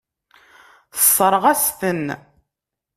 [0.93, 2.05] Tessṛeɣ-as-ten.